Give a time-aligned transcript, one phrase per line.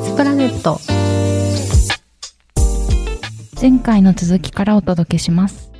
[0.00, 0.80] イズプラネット。
[3.60, 5.70] 前回の続きからお届けします。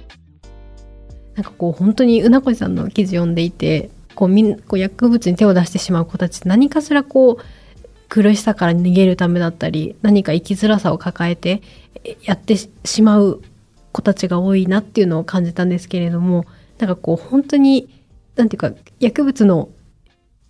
[1.37, 11.63] なんかこう本当にうなこさんの記事読んでいてこうみんこう薬物に手を出してしまう子たち何かしらこう苦しさから逃げるためだったり何か生きづらさを抱えて
[12.23, 13.41] やってしまう
[13.93, 16.45] 子たちが多いなっていうのを感じたんですけれども
[16.79, 17.89] なんかこう本当に
[18.37, 19.71] なんていうか薬物の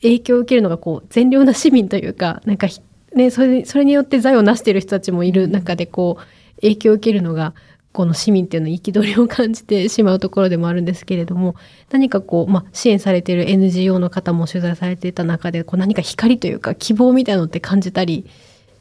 [0.02, 2.66] 影響を受けるのがこう善良な市民というかなんか
[3.14, 7.54] ねそれそれによって財を成している人たちもいる中でこう影響を受けるのが
[7.92, 11.56] この市民っていうの憤りを感じてしまうところでもあるんですけれども
[11.90, 18.26] 何かこう、まあ、支援されている NGO の方も取材されていた中でこう何か光というか希望みたいなのって感じたり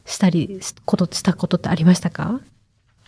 [0.06, 2.40] したりことしたことってありましたか？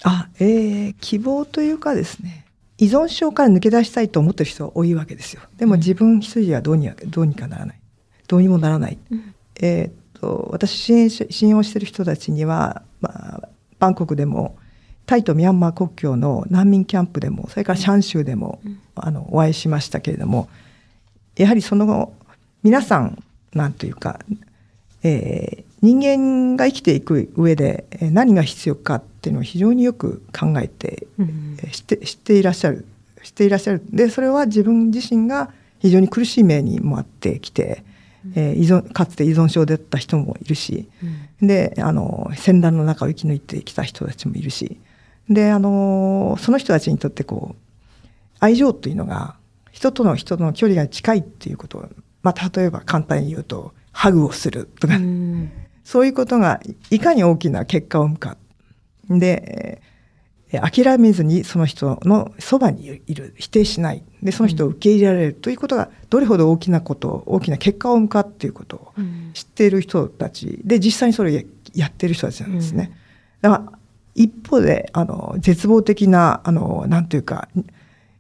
[0.04, 2.46] あ、えー、希望というかですね
[2.80, 5.42] 依存症から抜け出したいと思ってる人は多いわけですよ。
[5.58, 7.80] でも自分一人はどうにどうにかならない。
[8.28, 13.10] どうにもならない、うん、えー、っと私支援信用してる人たちには、ま
[13.44, 14.58] あ、バンコクでも
[15.08, 20.48] タイとミャンマー国境の難民キャンプでもそれからシャン州でも、うん、あのお会いしましたけれども
[21.36, 22.14] やはりその後
[22.64, 23.22] 皆さん
[23.54, 24.20] なんというか、
[25.04, 32.86] えー、人間が生きていく上で何が必要かっていうのを非常によく考えて、うん、知って知っていらっしゃる
[33.24, 33.82] 知っていらっしゃる。
[33.92, 37.84] でそれは自分自身が非常に苦しい目にもあってきて、
[38.36, 40.90] えー、依存かつて依存症だった人もいるし、
[41.42, 44.80] うん、であの戦乱の中を生き抜いてきた人たちもいるし
[45.30, 47.72] であのその人たちにとってこう
[48.40, 49.36] 愛情というのが
[49.72, 51.90] 人との人との距離が近いっていうことを、
[52.22, 55.52] まあ、例えば簡単に言うとハグをするとか、うん、
[55.84, 58.38] そういうことがいかに大きな結果を生むか。
[59.10, 59.82] で、
[60.60, 64.04] 諦めずにその人のそばにいる否定しない。
[64.22, 68.94] でその人を受け入れられるということがどれほど大きなこと大きな結果を生むかっていうことを
[69.34, 70.60] 知っている人たち。
[70.64, 71.42] で実際にそれを
[71.74, 72.92] やってる人たちなんですね。
[73.42, 73.80] だから
[74.14, 77.48] 一方であの絶望的なあのなんというか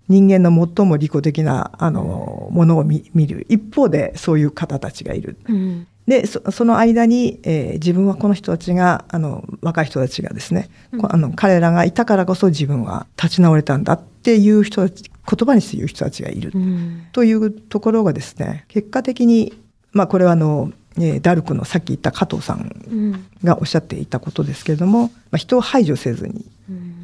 [0.08, 3.46] 人間の最も利己的なあのものを見る。
[3.50, 5.38] 一方でそういう方たちがいる。
[5.48, 19.54] うん、でその間に、えー、自分はこの人たちがあの若い人たちがですね、うん、あの彼らがいたからこそ自分は立ち直れたんだっていう人たち言葉にして言う人たちがいる、うん、というところがですね結果的に、
[19.94, 26.46] まあ、これはあの、えー、ダルクのさっき言った加藤さんがおっしゃっていたことですけれども、まあ、人を排除せずに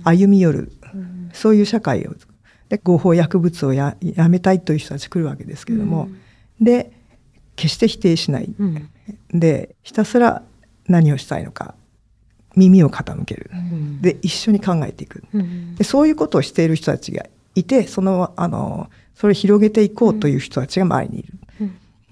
[0.04, 0.72] 歩み寄る、
[1.34, 2.16] そういう社会を
[2.70, 6.10] で合法薬物をややめたいという人たち来るわけですけれども、
[6.60, 6.92] で
[7.58, 8.90] 決して否定しない、うん、
[9.34, 10.44] でひたすら
[10.88, 11.76] 何をしたいのか
[12.56, 17.26] 耳を傾ける、うん、で一緒に考えていく、うん、でそういうことをしている人たちが
[17.56, 21.34] いてそのあのそれを広げていこうという人たちが周りにいる。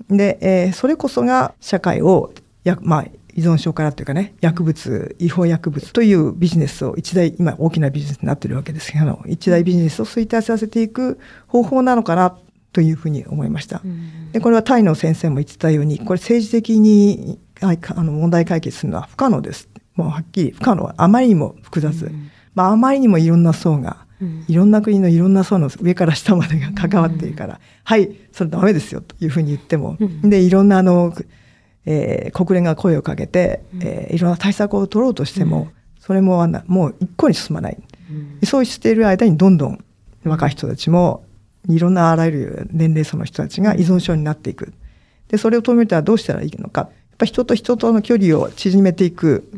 [0.09, 3.05] で、えー、それこそが社会をや、まあ、
[3.35, 12.37] 依存症からというかね薬物違法薬物というビジネスを一大今大きなビジネスになってるわけですけど一大ビジネスを衰退させていく方法なのかな
[12.75, 13.81] というふうに思いました。
[14.33, 19.69] でこれはタイの先生も言ってたようにこれ政治的にあの問題解決するのは不可能です。
[19.95, 22.11] もうはっきり不可能あまりにも複雑、
[22.53, 24.05] まあ、あまりにもいろんな層が、
[24.49, 31.13] いろんな国のいろんな層の上から下までが関わっているから、はいそれダメですよというふうに言っても、でいろんなあの、
[31.85, 37.77] えー、国連が声をかけて、えー、いろんな対策を取ろうとしても、それももう一向に進まない、
[38.43, 39.85] そうしている間にどんどん
[40.25, 41.24] 若い人たちも
[41.67, 44.73] いろんなあらゆる年齢層の人たちが依存症になっていく。
[45.27, 46.81] でそれを止めたらどうしたらいいのか。
[46.81, 49.49] やっぱ人と人との距離を縮めていく、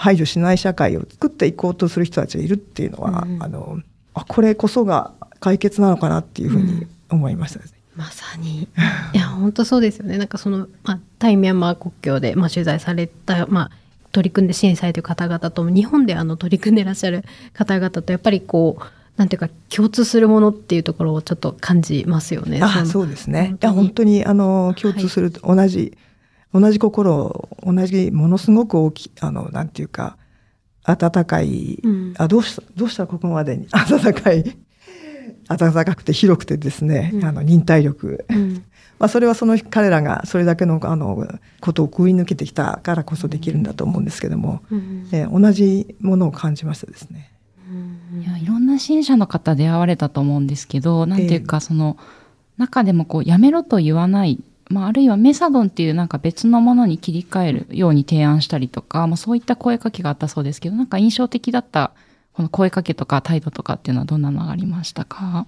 [0.00, 3.80] 排除しない社会を作っていこうとする人たちがいるっていうのは、うん、あの
[4.14, 7.66] あこれこそが解決なのかなっていうふうに思いました、ね
[7.96, 8.62] うん、まさに。
[8.62, 8.68] い
[9.12, 10.16] や本当そうですよね。
[10.16, 13.70] なんかその、まあ、タイミャンマー国境で、まあ、取材された、まあ、
[14.12, 18.82] 取り組んで支援されている方々とも日本であの取り組んでいらっしゃる方々とやっぱりこう
[19.20, 22.58] なんていうか共通するものっていうところをちょっと感じますよね。
[22.62, 23.54] あそうですね。
[23.60, 25.98] いや本当にあの共通する、はい、同じ
[26.54, 30.16] 同じ心同じものすごく大きいあのなんていうか
[30.84, 34.56] 温かい、うん、あどうしたどうしたここまでに 温かい
[35.48, 38.64] 暖かくて広くてですね、うん、あの忍耐力、うん、
[38.98, 41.28] まあそれはその彼らがそれだけのあの
[41.60, 47.29] ことをくぐり抜けてきたからこそできるんだと思うんですけども、うん、え同じものを感じましたですね。
[48.20, 51.96] いやいろんな支援者の方出会われたと思うんですけど、なんていうか、その、
[52.58, 54.38] 中でもこう、やめろと言わない、
[54.68, 61.92] まあ、あるいはメサドンっていうなんか別のものに切り替えるように提案したりとか、まあ、そういった声かけがあったそうですけど、なんか印象的だった
[62.32, 65.46] この声かけとか態度とかっていうのはどんなのがありましたか？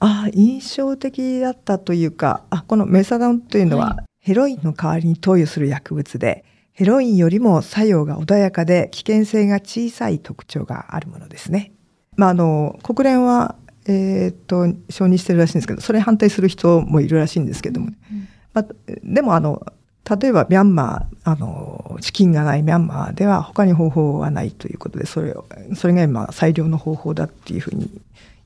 [0.00, 11.72] あ印象的だったというか、あこのメサドンというのは、ヘロインの代わりに投与する薬物で、ヘロインよりも作用が穏やかで危険性が小さい特徴があるものですね。
[12.16, 13.56] まあ、あの国連は、
[13.86, 18.66] えー、っと承認してるらしいんですけどそれ反対する人もいるらしいんですけども、うん、まあ、
[19.02, 19.64] でもあの
[20.18, 25.46] 例えばミャンマーあの資金がないミャンマーでは他に方法はないということでそれを
[25.76, 27.90] それが今最良の方法だっていうふうに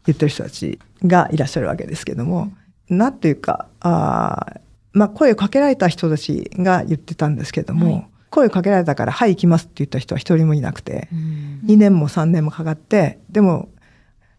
[0.07, 2.53] 言ってる人たちがいらっしゃるわけですけども、
[2.91, 4.61] うん、なんていうかあ、
[4.93, 13.69] まあ、声をかけられた人たちが言ってたんですけども、はい、声をかけられたから「はい行きます」って言った人は一人もいなくて、うん、2年も3年もかかってでも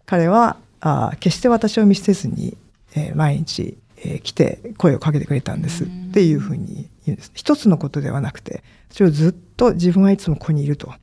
[0.06, 2.58] 彼はあ決して私を見捨てずに、
[2.96, 7.32] えー、毎日えー、来て声をかけてくれたんですっていうふうに言うんです。
[7.34, 10.94] 一つのことではなくて、それをずっと自分はいつもここにいると。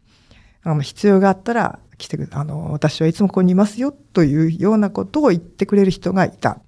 [0.65, 6.61] あの必要があったら来てくあの、私はいつもここにいますよというようなことを言ってくれる人がいた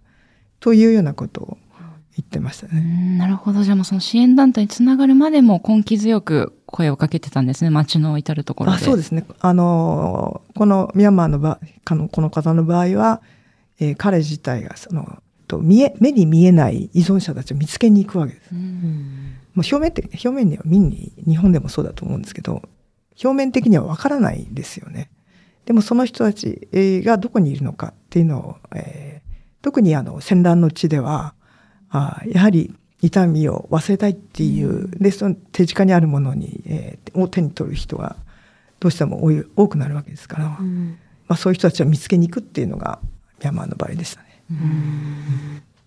[0.58, 1.58] というようなことを
[2.16, 3.16] 言ってましたね。
[3.18, 3.62] なるほど。
[3.62, 7.70] じゃあもうその支援団体につながるまでも根気強く声をかけてたんですね。
[7.70, 8.76] 街の至るところで。
[8.76, 9.24] あそうですね。
[9.40, 13.20] あの、このミャンマーの場この方の場合は、
[13.80, 18.48] えー、彼自体がそのと見え目に見えない依存者たちを見つけに行くわけです。
[18.52, 22.62] うん、もう表面的表面には見に日本でもそうだと思うんですけど
[23.22, 25.10] 表面的にはわからないですよね。
[25.66, 26.68] でもその人たち
[27.04, 31.34] がどこにいるのかっていうのを、えー、特にあの戦乱の地では
[31.94, 38.16] あやはり痛みを忘れたいっていう、うん、でその手近にあるものに、えー、を手に取る人が
[38.80, 39.22] どうしても
[39.56, 40.98] 多くなるわけですから、うん、
[41.28, 42.98] まあ、そういう人たちを見つけに行くっていうのが
[43.40, 44.42] ミャンマーの場合でしたね。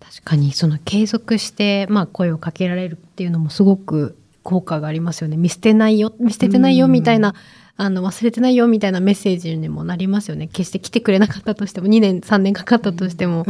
[0.00, 5.36] 確かにその継続して、まあ、声をかけられるっていうのもすごく効果がありますよね。
[5.36, 7.34] 見捨てないよ見捨ててないよみたいな、
[7.76, 10.46] あの忘れてないよみたいなメッセージにもなりますよね。
[10.46, 13.44] 決して来てくれなかったとしても2年3年かかったとしても、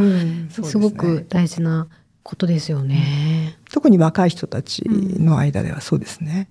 [0.50, 1.86] すごく大事な
[2.28, 3.56] ことですよね。
[3.72, 6.50] 特に若い人たちの間ではそうですね。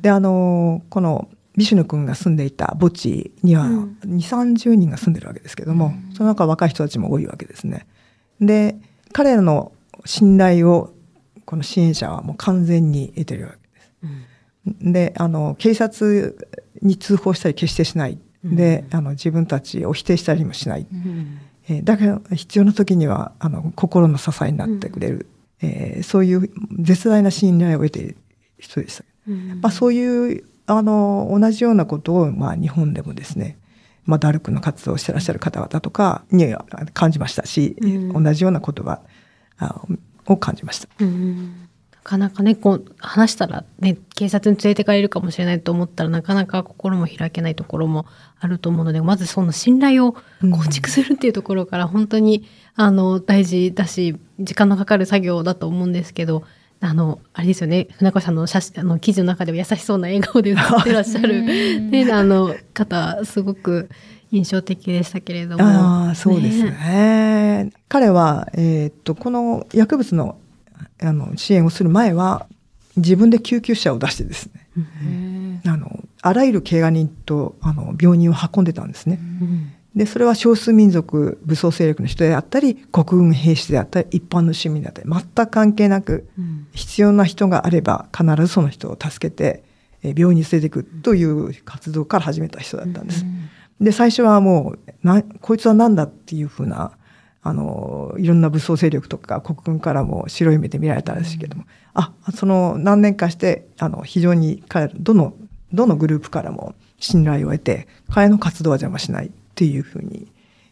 [0.00, 7.86] であのこのビシュヌ君が住んでいた墓地には2 3 0人が住んでるわけですけども、うん、その中若い人たちも多いわけですね。
[8.40, 8.78] で
[9.12, 9.72] 彼らの
[10.06, 10.94] 信頼を
[11.44, 13.92] この支援者はもう完全に得てるわけです。
[14.82, 16.38] うん、であの警察
[16.80, 18.18] に通報したり決してしない。
[18.42, 20.86] であの自分たちを否定したりもしない。
[20.90, 21.38] うん、
[21.68, 25.26] えー、だけど必要な時にはあの心の支えになってくれる、
[25.62, 28.16] うん、えー、そういう絶大な信頼を得ている
[28.58, 29.04] 人でした。
[29.60, 33.56] まあ、そういうあの同じようなことを、まあ、日本でもですね、
[34.04, 36.54] まあ、ダルクの活動をしてらっしゃる方々とかに
[36.92, 37.86] 感じましたし、う
[38.18, 39.00] ん、同じような言葉
[40.26, 40.88] を感じました。
[40.98, 41.71] うんな
[42.02, 48.06] かなかねこう話したら、ね、警察に連れてかれるかもしれないと思ったらなかなか心も開けないところも
[48.40, 56.42] あると思うのでまずその信頼を構築するっていうところから本当に、あの大事だし時間のかかる作業だと思うんですけど
[56.84, 63.88] あの、あれですよね、船越さんの写真、あの、記事の中でも優しそうな笑顔で写ってらっしゃる、ね、あの、方、すごく
[64.32, 65.64] 印象的でしたけれども。
[65.64, 66.70] ああ、そうですね。
[66.70, 70.38] ね彼は、えー、っと、この薬物の、
[71.02, 72.46] あの、支援をする前は、
[72.96, 79.18] 自分で救急車を出してですね、あの、あらゆる怪我人と、あの、病人を運んでたんですね。
[79.40, 89.62] うんでそれは少数民族武装勢力の人であったり国軍兵士であったり一般の市民であったり全く関係なく、うん、必要な人があれば必ずその人を助けて、
[90.02, 93.24] え病院に連れていくという活動から始めた人だったんです。
[93.80, 96.92] うん、で最初はもうなこいつは何だっていうふうな
[97.44, 105.34] あのいろんな武装勢力とか国軍からも白い目で見られたらしいけども、うん、あその何年かしてあの非常に彼どの
[105.72, 110.28] どのグループからも信頼を得て彼の活動は邪魔しないっていうふうに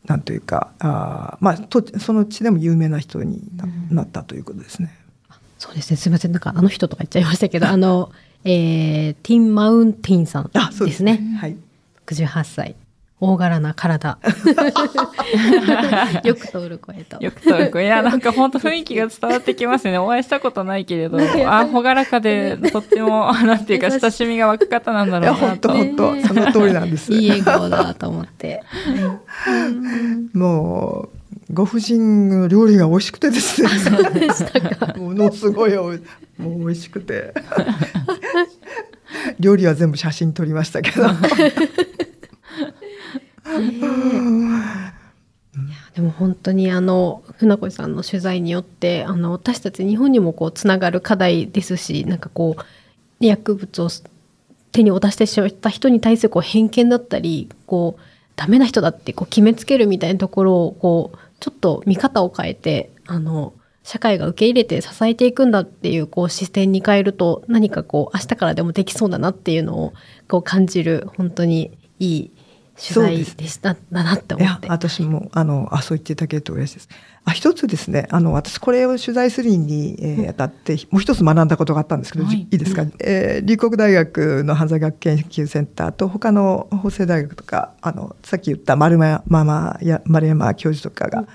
[0.07, 3.43] なんというかあまあとその地でも有名な人に
[3.91, 4.97] なったということですね。
[5.29, 5.97] うん、そうですね。
[5.97, 6.33] すみません。
[6.33, 8.13] なんかあの人とか言っちゃいましたけど あの、
[8.45, 10.93] えー、ティン・マウンティンさんですね。
[10.93, 11.37] すね。
[11.41, 11.57] はい、
[12.07, 12.77] 68歳
[13.21, 14.19] 大柄な体。
[16.25, 17.23] よく通る声と。
[17.23, 17.85] よく通る声。
[17.85, 19.99] いや、なんか本当雰囲気が伝わってきますね。
[19.99, 25.69] お会いしたことないけれど、 あ、ほがらかで、とっても、 なんていうか、親しみが湧く方なんだろうなと。
[25.69, 27.13] 本当本当その通りなんです。
[27.13, 28.63] いい笑顔だと思って。
[30.33, 31.17] もう、
[31.53, 33.69] ご婦人の料理が美味しくてですね。
[33.69, 34.95] そうでしたか。
[34.99, 36.01] ものすごいもう
[36.39, 37.35] 美味しくて。
[39.39, 41.09] 料理は全部写真撮りましたけど。
[45.95, 53.89] でも本当にあの船越さんの取材によってあの私たち日本にもこうつながる課題ですしなんかこう薬物を
[54.73, 58.03] 手に渡してしまった人に対するこう偏見だったりこう
[58.37, 63.53] ダメな人だってこう決めつけるみたいなところをこうちょっと見方を変えてあの
[63.83, 69.95] 社会が受け入れて支えていくんだっていうこう視点に変えると何かこう明日からでもできそうだなっていうのを
[70.29, 72.31] こう感じる本当にいい
[72.81, 74.69] 取材でしただなって思って。
[74.69, 76.89] 私もあのあそう言っていただけると嬉しいです。
[77.25, 91.29] あ一つですねあの私これを取材するに、えー、あたって、もう一つ学んだことがあったんですけど、はい、いいですか、うん、えー、立国大学の犯罪学研究センターと他の法政大学とかあのさっき言った丸山マや丸山教授とかが、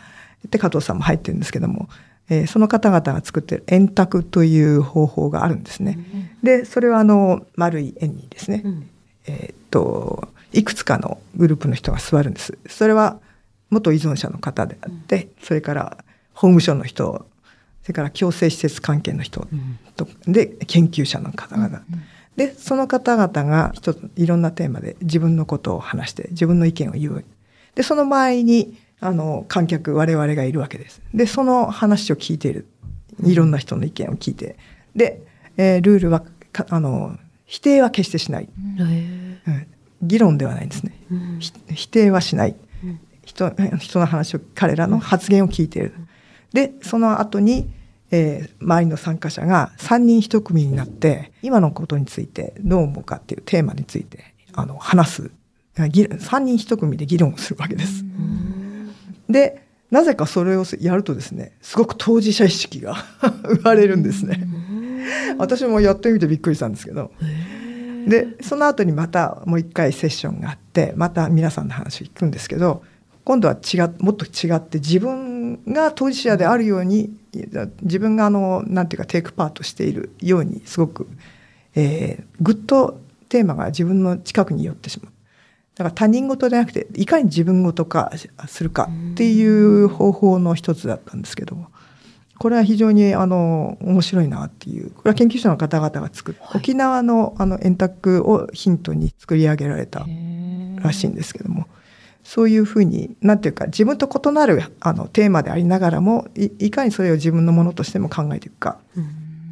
[0.49, 1.87] で加藤さんも入ってるんですけども。
[2.27, 5.99] えー、その方々が作ってる円卓という方法があるんですね。
[6.11, 8.89] うん、でそれはあの丸い円にですね、うん、
[9.27, 12.57] えっといくつかのグループの人が座るんです。
[12.67, 13.19] それは
[13.69, 15.97] 元依存者の方であって、それから
[16.33, 17.25] 法務省の人、
[17.83, 19.47] それから強制施設関係の人
[19.97, 21.83] と、で研究者の方々。
[22.37, 27.25] でその方々が一ついろんなテーマで自分のことを話して自分の意見を言う。
[27.75, 31.01] でその前にあの観客我々がいるわけです。
[31.13, 32.67] でその話を聞いている。
[33.23, 34.57] いろんな人の意見を聞いて。
[34.95, 35.21] で、
[35.57, 36.23] えー、ルールは
[36.69, 38.83] あの否定は決してしない、う
[39.51, 39.67] ん、
[40.01, 41.39] 議論ではないんですね、うん、
[41.73, 45.93] 否定はしない、うん、人 人の話を彼らの発言を聞いている、
[46.53, 47.69] でその後に、
[48.11, 55.31] えー、周りの参加者が3人1組になって今のことについてどう思うかっていうテーマについてあの話す。
[55.75, 58.05] 3人1組で議論をするわけです。
[59.29, 59.61] で
[59.91, 64.47] なぜかそれをやるとですねすごく当事者意識が 生まれるんですね。
[65.37, 67.11] 私もやってみてびっくりしたんですけど。
[68.07, 72.83] でその後にまたもう一回セッションがあってまた皆さんの話を聞くんですけど
[73.23, 77.15] 今度は違もっと違って自分が当事者であるように
[77.81, 81.07] 自分があのなんていうかテイクパートしているようにすごく、
[81.75, 85.11] えー、ぐっとテーマが自分の近くに寄ってしまう。
[85.75, 88.11] だから他人事じゃなくていかに自分事化
[88.47, 91.67] するかっていう方法の一つだったんですけども
[92.37, 100.05] これは非常にあの面白いなっていうこれは研究者の方々が作る、はい、沖縄のあの円卓をヒントに作り上げられた
[100.81, 101.67] らしいんですけども
[102.23, 108.79] そういうふうに何ていうか自分と異なるあのテーマでありながらもいかにそれを自分のものとしても考えていくか。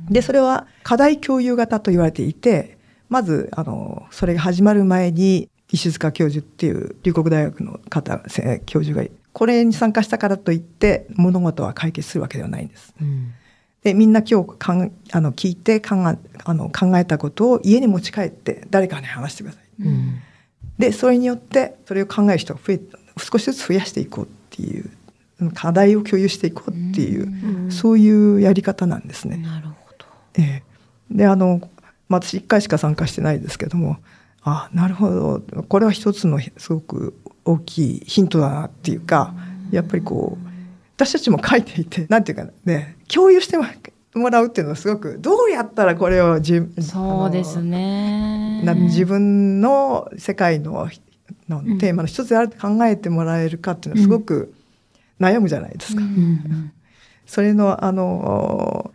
[0.09, 8.21] でそれは課題共有型と言われていてまずあのそれが始まる前に石塚教授っていう龍谷大学の方
[8.65, 12.93] 教授がこれに参加したからといって物事は解決するわけではないんです。
[13.01, 13.33] うん、
[13.83, 19.63] でみんな今日かんあの聞いて考えあの考えたことを家に持ち帰って誰かに話してください。
[19.85, 20.21] うん、
[20.77, 22.81] でそれによってそれを考える人が増え
[23.17, 24.89] 少しずつ増やしていこうっていう
[25.53, 27.27] 課題を共有していこうっていう、
[27.65, 29.37] うん、そういうやり方なんですね。
[29.37, 30.05] なるほど。
[30.35, 31.59] えー、であの、
[32.07, 33.97] まあ、私1回しか参加してないですけども
[34.43, 39.33] あなるほどこれは一つのすごく大きいヒントだなっていうか
[39.71, 40.47] やっぱりこう
[40.95, 50.89] 私たちも書いていてなんていうかね共有してもらうっていうのはすごくどうやったらこれをじそうですね自分の世界の
[51.49, 54.53] のテーマの一つであると考えてもらえるかっていうのはすごく
[55.19, 56.01] 悩むじゃないですか。
[56.01, 56.71] うんうん、
[57.25, 58.91] それのあの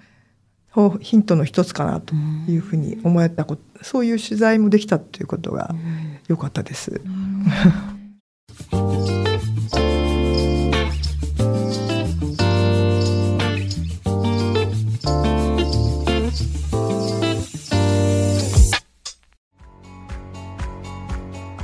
[1.01, 2.15] ヒントの一つかなと
[2.47, 5.75] いうふうに思えたこと、そういう取材もできたということが
[6.29, 7.01] 良かったです。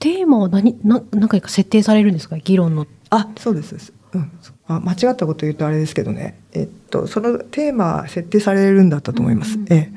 [0.00, 2.36] テーマは何な何回か設定されるんですか？
[2.38, 2.86] 議論の。
[3.10, 4.32] あそうですうん、
[4.66, 9.56] あ間違ったこと言うとあれですけどね、えっと、そのテーマ設定されるんだったと思います。
[9.56, 9.92] うん、え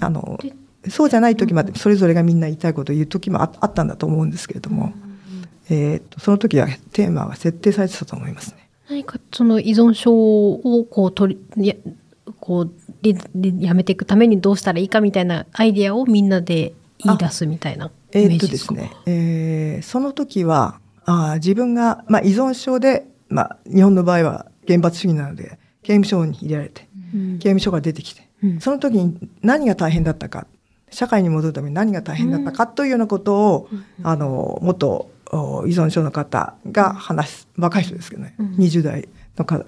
[0.00, 0.38] あの
[0.88, 4.92] そうじゃない時までそれぞれがみんな言いたいことを言う時もあったんだと思うんですけれども、
[5.70, 8.68] うん、えっとその時はテーマが設定されてたと思いますね。
[8.88, 11.74] 何かその依存症をこう取りや
[12.38, 12.72] こう
[13.60, 30.46] やめていくためにどうしたらいいかみたいなアイディアをみんなで言い出すみたいなえー、っとですね、えー、その時はあ自分が、まあ、依存症で、まあ、日本の場合は厳罰主義なので刑務所に入れられて、うん、刑務所が出てきて、うん、その時に何が大変だったか
[30.90, 35.34] 社会に戻るために何が大変だったかというようなことを、うん、あの元依
[35.72, 39.64] 存症の方が話す若い人ですけどね、うん、20代の方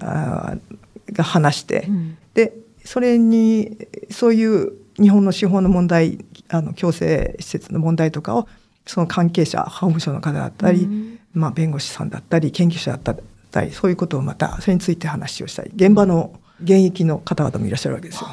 [1.13, 1.87] が話して、
[2.33, 3.77] でそれに
[4.11, 8.49] そういう日本の司法の問題あの強制施設の問題とかを
[8.87, 11.19] その関係者法務省の方だったり、うん。
[11.33, 18.29] まあ、弁護士さんだったり研究者だったりそういうことをまたそれについて話をしたり現場の現役の方々もいらっしゃるわけですよ。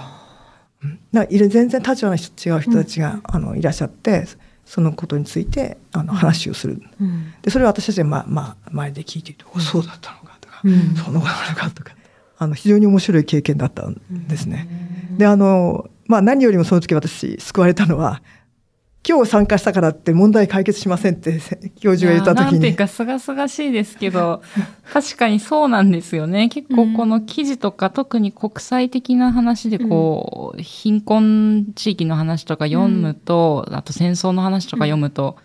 [0.84, 1.00] うん。
[1.14, 4.26] だから全然立場の人違う人たちが、あのいらっしゃって
[4.66, 6.82] そのことについてあの話をする。
[7.00, 7.34] うん。
[7.42, 10.96] でそれを私たちが、まあまあ、前で聞いていて「おそうだったのか」とか「うん。
[10.96, 11.94] そんなことか」とか
[12.40, 14.68] あの非常に面白い経験だったんですね。
[15.18, 18.22] であの、まあ、何よりもその時私救われたのは
[19.08, 21.40] 今日参加したからって問題解決しませんって
[21.80, 24.42] 教授が言ったいやなん時にていうか、すがすがしいですけど、
[24.92, 26.50] 確かにそうなんですよね。
[26.50, 35.38] 結構この記事とか、特に国際的な話でこう、貧困地域の話とか読むと、あと戦争の話とか読むと、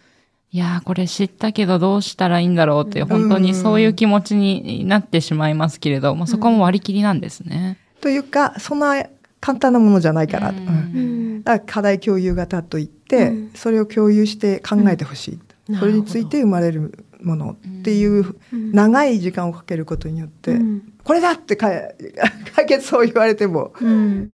[0.50, 7.78] いやーこれ知ったけどどうしたらいいんだろうって、本当にそういう気持ちになってしまいますけれど、まあ、そこも割り切りなんですね。
[8.00, 9.04] というかそんな
[9.42, 11.42] 簡単なものじゃないから、うん。
[11.42, 13.50] だから課題共有型といって、うん。
[13.54, 15.78] それを共有して考えてほしい、うん。
[15.80, 18.72] それについて生まれるものっていううん。
[18.72, 20.92] 長い時間をかけることによって、うん。
[21.02, 21.68] これだってか
[22.54, 24.30] 解決そう言われてもうん。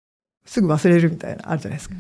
[0.46, 1.96] すぐ忘れるみたいなのあるじゃないですか。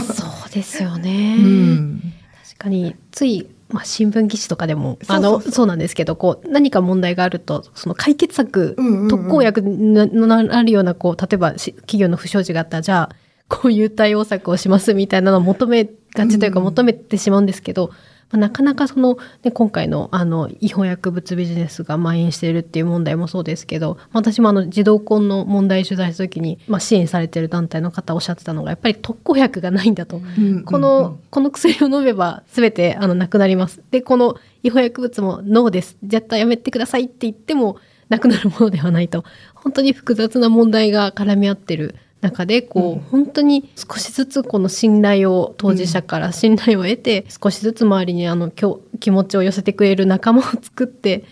[0.00, 1.36] そうですよね。
[1.38, 2.02] うん。
[2.44, 9.08] 確かについ、まあ、新聞記事とかでもあのそうなんですけどこう何か問題があるとその解決策、うんうんうん。
[9.08, 13.16] 特効薬にななるようなこう例えばし企業の不祥事があったらじゃあ
[13.48, 16.64] こういう対応策をしますみたいなのを求めがちというかうん。
[16.66, 17.90] 求めてしまうんですけど、
[18.30, 30.18] まあ、なかなかその、ね、今回のあの違法薬物ビジネスが蔓延しているっていう問題もそうですけど私もあの児童婚の問題取材した時に、まあ、支援されている団体の方おっしゃってたのがやっぱり特効薬がないんだと。
[30.38, 33.82] うんこの、この薬を飲めば全てあのなくなります。
[33.90, 35.96] で、この違法薬物もノーです。
[36.04, 39.24] 絶対やめてくださいって言ってもなくなるものではないと。
[39.54, 43.24] 本当に複雑な問題が絡み合ってる中で、こう、うん。
[43.24, 51.24] 本当に少しずつこの信頼を、当事者から信頼を得て、少しずつ周りにあのきょ気持ちを寄せてくれる仲間を作って、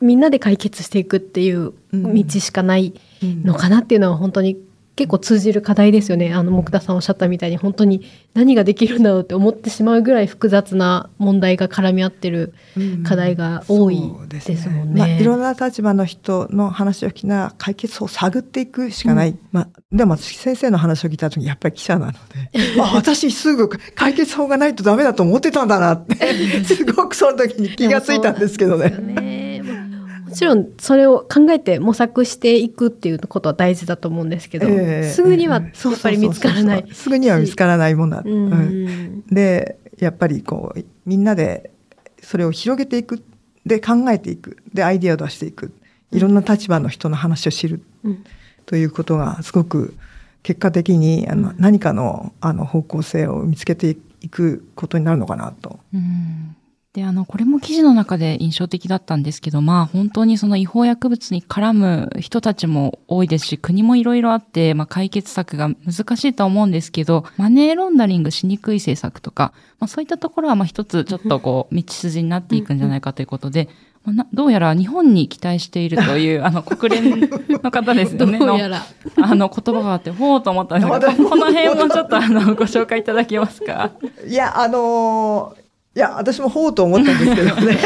[0.00, 4.56] みんなで解決していくっていう道しかないのかなっていうのは本当に
[5.00, 6.34] 結構通じる課題ですよね。
[6.34, 12.52] あの、木田さんおっしゃったみたいに本当に何ができるんだろうって思ってしまうぐらい複雑な問題が絡み合ってる
[13.02, 15.00] 課題が多いですもんね。
[15.00, 19.38] まあ、いろんな立場の人の話を聞きながら解決を探っていくしかない。
[19.52, 22.18] まあ、でも私先生の話を聞いた時やっぱり記者なので、
[22.78, 26.14] あ私すぐ解決法がないとダメだと思ってたんだなって、
[26.64, 29.49] すごくその時に気がついたんですけどね。
[30.30, 36.88] もちろんそれを考えて模索していくっていうことは大事だと思うんですけど、ええすぐにはやっぱり見つからない。
[36.92, 38.22] すぐには見つからないものだ。
[38.24, 38.52] うん。
[38.52, 39.24] うん。
[39.26, 41.72] でやっぱりこうみんなで
[42.22, 43.22] それを広げていく。
[43.66, 44.56] で考えていく。
[44.72, 45.72] でアイディアを出していく。
[46.12, 47.82] いろんな立場の人の話を知る。
[48.04, 48.24] うん。
[48.66, 49.94] ということがすごく
[50.42, 55.80] 結果的にあの、何かのあの方向性を見つけていくことになるのかなと。
[55.92, 56.56] うん
[56.92, 73.68] で、あの、これも記事の中で印象的だったんですけど、まあ本当にその違法薬物に絡む人たちも多いですし、国もいろいろあって、まあ解決策が難しいとは思うんですけど、マネーロンダリングしにくい政策とか、まあそういったところはまあ一つちょっとこう、 道筋になっていくんじゃないかということで、
[74.04, 78.38] まあなどうやら日本に期待しているという、 あの、国連の方ですどよね。
[78.40, 78.82] うやら。
[79.16, 83.92] のあの言葉があって、ほうと思ったんですけど、 この辺もちょっとあの、ご紹介いただけますか？
[84.28, 87.78] いやあのーいや私もほうと思ったんですけどね。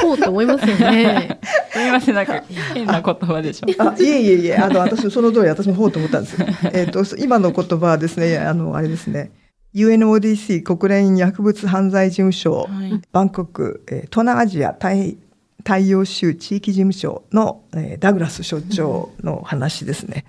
[0.00, 1.38] そうと思いますよね。
[1.70, 2.42] すみません、なんか
[2.72, 3.66] 変な言葉でしょ。
[3.78, 6.36] あいえいえいえあの私もその通り私もほうと思ったんです。
[6.72, 9.30] えっと今の言葉はですねあのあれですね
[9.74, 15.18] UNODC 国連薬物犯罪事務所、はいバンコク、えー東南アジア太
[15.58, 20.24] 太陽州地域事務所の、えーダグラス所長の話ですね。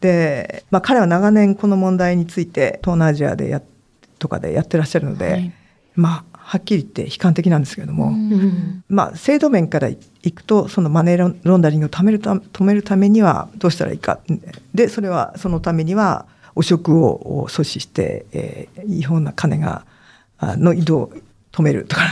[0.00, 3.60] で、まあ、彼は長年この問題について東南アジアでや
[4.18, 5.52] とかでやってらっしゃるので、はい。
[5.94, 8.84] まあはっきり言って悲観的なんですけれども、うん。
[8.88, 9.96] まあ、制度面からい
[10.32, 14.20] くとそのマネーロンダリングを止めるた止めるためにはどうしたらいいか。
[14.74, 19.84] でそれはそのためには汚職を阻止して、えー違法な金が
[20.38, 21.12] あの移動を
[21.52, 22.02] 止めるとか、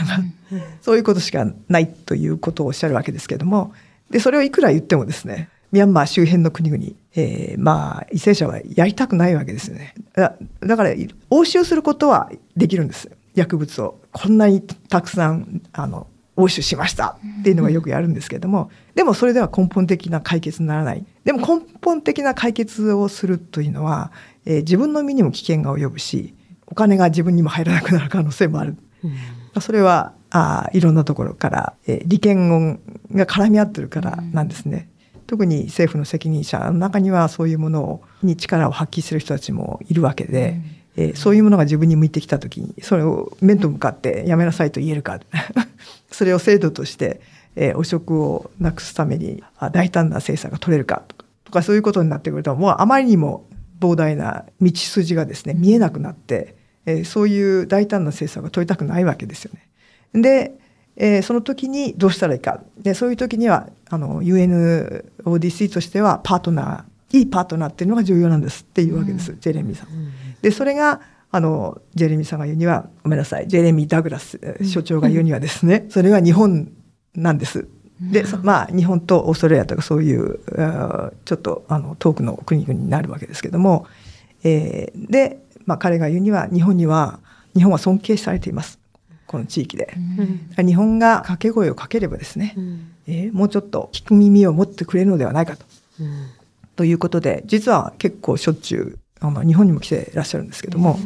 [0.81, 3.73] そういうことしかないということをおっしゃるわけですけれども
[4.09, 6.83] でそれをいくら言ってもですねミャンマー周辺の国々、
[7.15, 10.89] えーまあ為政者はやりたくないわけですよねだだから
[11.29, 21.05] 押収することはできるんです薬物をこんなにたくさんあの押収しましたっていうのがよくやるんですけれどもでもそれでは根本的な解決にならない。
[21.23, 24.11] でも根本的な解決をするというのは、
[24.45, 26.33] えー自分の身にも危険が及ぶし
[26.65, 28.75] お金が自分にも入らなくなる可能性もある。
[29.61, 32.79] それはあーいろんなところから、えー利権
[33.13, 34.89] が絡み合ってるからなんですね。
[35.27, 40.61] 特に政府の責任者の中にはそういうものに力を発揮する人たちもいるわけで、
[40.95, 45.19] うん、えー、そういうものが自分に向いてきた時にそれを面と向かってやめなさいと言えるか
[46.11, 47.21] それを制度として、
[47.55, 51.03] えー、汚職をなくすために大胆な政策が取れるか
[51.43, 53.45] とかそういうことになってくるともうあまりにも
[53.79, 59.51] 膨大な道筋がですね見えなくなって、えー、そういう大胆な政策が取りたくないわけですよ
[60.13, 60.21] ね。
[60.21, 60.66] で
[60.97, 69.87] えー、その時にどうしたらいいかでそういう時にはあの UNODC としてはパートナーいいパートナーっていうのが重要なんですっていうわけです、うん、ジェレミーさん。
[70.41, 76.71] でそれがあのジェレミーさんが言うにはごめんなさいジェレミー・ダグラス所長が言うにはですね、うん、それは日本
[77.15, 77.67] なんです。
[78.01, 80.39] でまあ日本とオーストラリアとかそういう
[81.25, 83.87] ちょっとあの遠くの国々になるわけですけども、
[84.43, 87.19] えー、で、まあ、彼が言うには日本には
[87.55, 88.79] 日本は尊敬されています。
[89.27, 89.93] この地域で、
[90.57, 95.65] うん、日本が掛け声をかければですね、うん、えー、もうちょっと聞く耳を持ってくれるのではないかと。
[95.99, 96.27] うん、
[96.75, 100.99] ということで実は結構しょっちゅうあの日本にも来ていらっしゃるんですけども、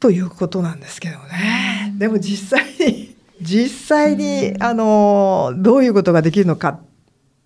[0.00, 1.94] ということなんですけどね。
[1.98, 6.78] でも実際に実際に、あのどういうことができるのか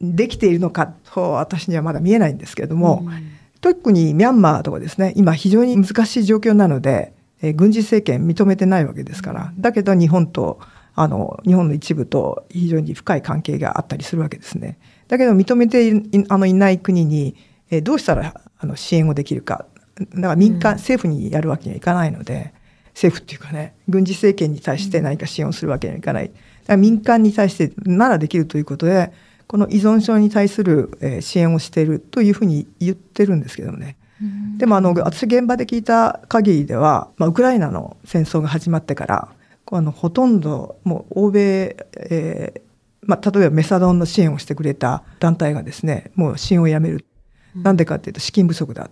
[0.00, 3.08] できているのかと私にはまだ見えないんですけれども、
[3.60, 10.58] 特にミャンマーとかですね今非常に難しい状況なのでえー、軍事政権認めてないわけですから、だけど日本と、
[10.94, 14.78] あの、日本の一部と非常に深い関係があったりするわけですね。
[15.08, 17.36] だけど認めていあのいない国に、
[17.70, 19.66] えー、どうしたらあの支援をできるか。
[19.98, 22.52] だから民間、うん、政府にやるわけにはいかないので、
[22.90, 26.28] 政府っていうかね、軍事政権に対して何か支援をするわけにはいかない。
[26.28, 29.12] だから民間に対してならできるということで、
[29.46, 33.96] この依存症に対する、えー、支援をしているというふうに言ってるんですけどね。
[34.56, 39.28] でもあの私現場で聞いた限りでは、まあ、ウクライナの戦争が始まってから
[39.70, 41.76] あのほとんどもう欧米、
[42.10, 42.60] えー
[43.02, 47.06] まあ、例えばメサドンの支援をしてくれた団体がですねもう支援をやめる、
[47.54, 48.90] うん、なんでかっていうと資金不足だ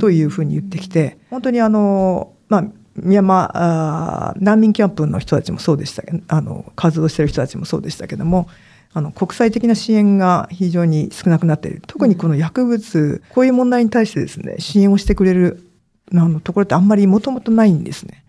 [0.00, 2.62] というふうに言ってきて、本当にあの、まあ、
[2.96, 8.48] ミャンマー難民キャンプの人たちもそうでしたけどあの活動してる人たちもそうでしたけども
[8.92, 15.62] あの国際的な支援が非常に少なくなっている特にこの薬物こういう問題に対してですね支援をしてくれる
[16.12, 18.24] あのところってあんまりもともとないんですね。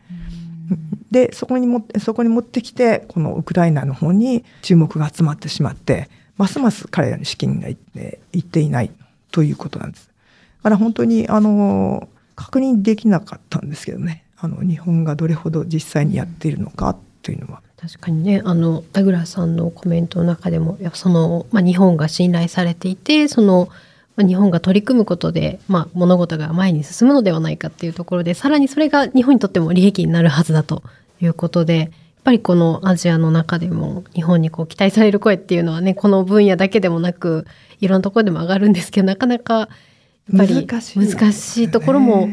[1.12, 8.92] でそこにもそこに持ってきてこのウクライナの方に注目が集まってしまってますます彼らに資金がいっていっていない
[9.32, 10.08] ということなんです。
[10.08, 17.62] だから本当にあの確認できなかったんですけどねあの日本がどれほど実際にやっているのかというのは。
[17.80, 23.70] 確かにねあの田倉さんのコメントの中でもやっぱその、まあ、日本が信頼されていてその、
[24.16, 30.82] まあ、日本が取り組むことで、まあ、物事が前に進むのではないかっていうところでさらにそれが日本にとっても利益になるはずだと
[31.22, 31.90] いうことでやっ
[32.24, 37.46] ぱりこのアジアの中でも日本にこう期待される声っていうのはねこの分野だけでもなく
[37.80, 42.28] いろんなところでも上がるんですけどなかなかやっぱり難しいところも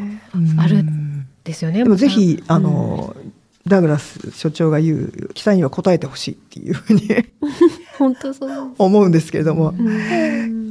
[0.58, 1.78] あるんですよね。
[1.78, 3.23] でもぜひあの、うん
[3.66, 7.08] ダグラス所長が言う期待には応えてほしいっていうふうに
[7.98, 9.74] 本当そう思うんですけれども、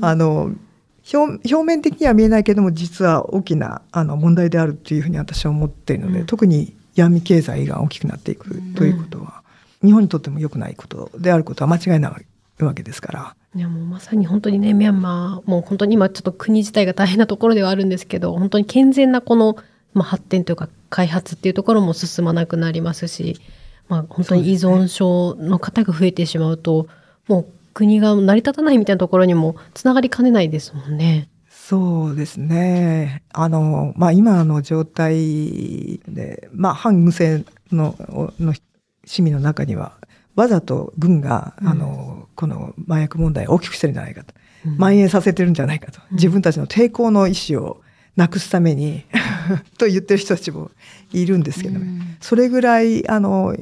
[0.01, 0.51] あの
[1.11, 9.41] 表表面的には見えないけども実は大きなあの問題であるというふうに私は思っているので、うん、特に闇経済が大きくなっていくということは、
[9.81, 12.15] うん、日本にとっても良くないことであることは間違いな
[12.59, 13.35] いわけですから。
[13.55, 19.57] いやもうまさに本当にねミャンマーもう本当に今ちょっと国自体が大変なところではあるんですけど本当に健全なこの
[19.93, 23.39] まあ、発展というか開発っていうところも進まなくなりますし、
[23.87, 26.87] まあ、本当に依存症の方が増えてしまうと、
[27.27, 31.29] もう国が成り立たないみたいなところにもつながりかねないですもんね。
[31.49, 33.23] そうですね。
[33.31, 37.95] あの、まあ、今の状態で、まあ、反無線の
[38.39, 38.53] の
[39.05, 39.93] 市民の中には、
[40.35, 44.33] わざと軍が、うん、あの、この麻薬問題を大きくしてるんじゃないかと。
[44.65, 46.01] うん、蔓延させてるんじゃないかと。
[46.11, 47.82] 自分たちの抵抗の意思を
[48.15, 49.05] なくすために
[49.77, 50.71] と言ってる人たちも
[51.11, 53.55] いるんですけど、ね、それぐらいあの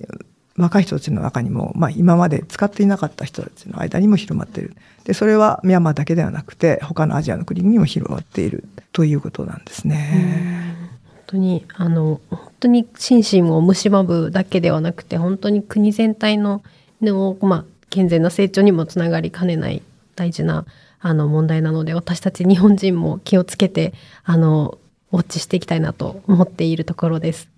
[0.57, 4.75] 若い人たちの中にも、まあ、今まで使っていなかった人たちの間にも広まっている。
[5.05, 8.65] でそれはミャンマーだけではなくて他のアジアの国にも広まっている。
[8.93, 10.75] ということなんですね。
[11.05, 16.61] 本当にあの本当に心身を蝕むだけではなくて本当に国全体の
[17.01, 19.81] の、まあ、健全な成長にもつながりかねない
[20.15, 20.65] 大事な
[21.01, 24.77] あの問題なので私たち日本人も気をつけてあの
[25.11, 27.49] ウォッチしていきたいなと思っているところです。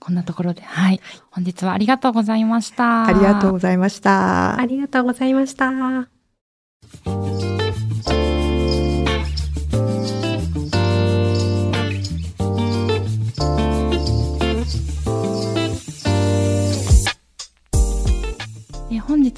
[0.00, 1.00] こんなところで、はい。
[1.30, 3.06] 本日はありがとうございました。
[3.06, 4.58] ありがとうございました。
[4.58, 6.19] ありがとうございました。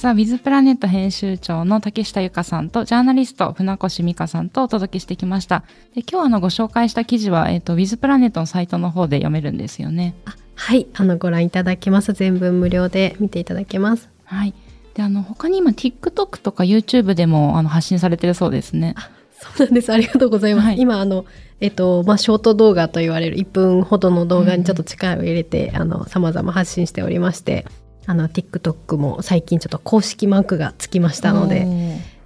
[0.02, 5.62] 本日日はウィズプラネット編集長の竹下由香さんとジャーナリスト船越美香さんとお届けしてきました。
[5.94, 10.14] で今日あのご紹介した記事は、えっ、と、ウィズプラネットのサイトの方で読めるんですよね。
[10.56, 12.14] はい、あのご覧いただけます。
[12.14, 14.08] 全文無料で見ていただけます。
[14.24, 14.54] はい。
[14.94, 18.96] で、あの、他に今 TikTok とか YouTube でもあの発信されてるそうですね。
[19.38, 19.92] そうなんです。
[19.92, 20.66] ありがとうございます。
[20.66, 21.24] はい今あの
[21.60, 27.66] えっとまあショート動画と言われる1分ほどの動画にちょっと力を入れて、あの様々発信しておりまして、
[28.06, 31.66] あの TikTok も最近ちょっと公式マークがつきましたので、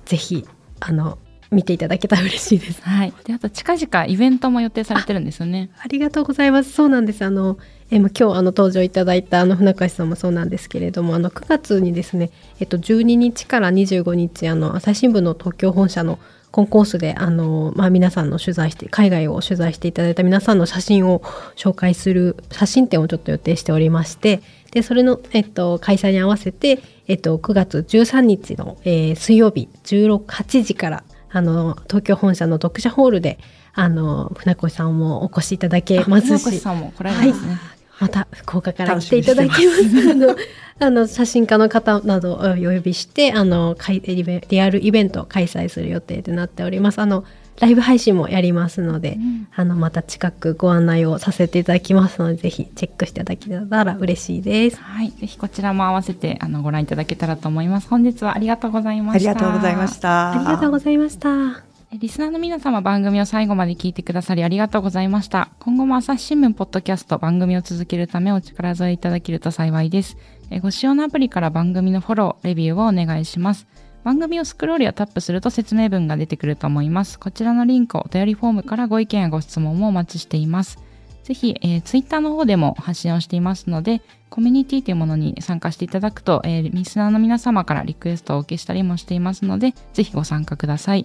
[0.04, 0.46] ぜひ
[0.80, 1.18] あの
[1.50, 2.82] 見ていただけたら嬉しいです。
[2.82, 3.12] はい。
[3.24, 5.70] で、あと近々イベントも予定されてるんですよね。
[5.78, 6.72] ありがとうございます。
[6.72, 7.24] そうなんです。
[7.24, 7.58] あの、
[7.90, 16.18] えまあ今日あの登場いただいたあの船越さんもそうなんですけれども、あの9月にですね、えっと12日から25日あの朝日新聞の東京本社の
[16.50, 21.20] コンコースであのまあ皆さんの取材して海外を取材していただいた皆さんの写真を
[21.54, 24.40] 紹介する写真展をちょっと予定しておりまして、
[24.76, 33.38] でそれのえっと開催に合わせてえっと9月13日の、えー水曜日16 8時からあの東京本社の読者ホールで
[33.72, 37.58] あの船越さんもお越しいただけます船越しさんも来られるんですね。
[37.98, 40.10] また福岡から来ていただきます。
[40.12, 40.36] あの
[40.78, 46.98] あの写真家の方などをお呼びしてあのリアルイベントを開催する予定となっております。
[46.98, 47.24] あの
[47.60, 54.76] ライブ配信もやりますので、うんあのまた近くご案内をさせていただきますのでぜひチェックしていただけたら嬉しいです。
[54.76, 55.10] はい。
[55.12, 57.88] ぜひこちらも合わせてあのご覧いただけたらと思います。
[57.88, 59.30] 本日はありがとうございました。
[59.30, 60.32] ありがとうございました。
[60.32, 61.66] ありがとうございました。
[61.92, 65.48] リスナーの皆様番組を最後まで聞いてくださりありがとうございました。
[65.60, 70.18] 今後も朝日新聞ポッドキャスト番組を続けるためお力添えいただけると幸いです。
[70.50, 73.66] えご使用のアプリから番組のフォロー、レビューをお願いします。
[74.06, 77.18] 番組をスクロールやタップすると説明文が出てくると思います。
[77.18, 80.78] こちらのリンクをお便りフォームからご意見やご質問もお待ちしています。
[81.24, 91.04] ぜひ、えー、ツイッターの方でも発信をしていますので、コミュニティというものに参加していただくと、えーリスナーの皆様からリクエストをお受けしたりもしていますので、ぜひご参加ください。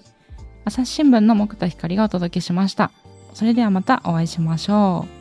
[0.66, 2.92] 朝日新聞の木田光がお届けしました。
[3.34, 5.21] それではまたお会いしましょう。